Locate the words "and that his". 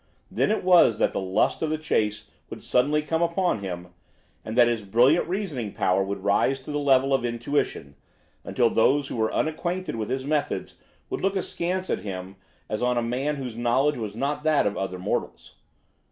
4.43-4.81